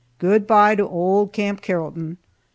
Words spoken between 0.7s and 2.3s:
to old Camp Carrollton!